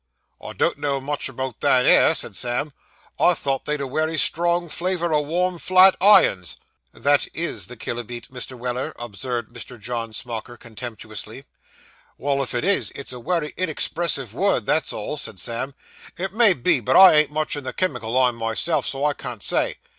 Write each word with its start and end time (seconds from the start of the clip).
'I 0.43 0.53
don't 0.53 0.79
know 0.79 0.99
much 0.99 1.29
about 1.29 1.59
that 1.59 1.85
'ere,' 1.85 2.15
said 2.15 2.35
Sam. 2.35 2.73
'I 3.19 3.35
thought 3.35 3.65
they'd 3.65 3.81
a 3.81 3.85
wery 3.85 4.17
strong 4.17 4.67
flavour 4.67 5.13
o' 5.13 5.21
warm 5.21 5.59
flat 5.59 5.95
irons.' 6.01 6.57
'That 6.91 7.27
is 7.35 7.67
the 7.67 7.77
killibeate, 7.77 8.31
Mr. 8.33 8.57
Weller,' 8.57 8.95
observed 8.97 9.53
Mr. 9.53 9.79
John 9.79 10.11
Smauker 10.11 10.57
contemptuously. 10.57 11.45
'Well, 12.17 12.41
if 12.41 12.55
it 12.55 12.63
is, 12.63 12.89
it's 12.95 13.13
a 13.13 13.19
wery 13.19 13.53
inexpressive 13.57 14.33
word, 14.33 14.65
that's 14.65 14.91
all,' 14.91 15.17
said 15.17 15.39
Sam. 15.39 15.75
'It 16.17 16.33
may 16.33 16.53
be, 16.53 16.79
but 16.79 16.95
I 16.95 17.13
ain't 17.13 17.29
much 17.31 17.55
in 17.55 17.63
the 17.63 17.71
chimical 17.71 18.11
line 18.11 18.33
myself, 18.33 18.87
so 18.87 19.05
I 19.05 19.13
can't 19.13 19.43
say. 19.43 19.75